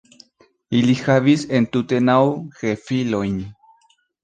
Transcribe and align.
Ili 0.77 0.95
havis 1.01 1.43
entute 1.59 2.01
naŭ 2.07 2.17
gefilojn. 2.63 3.39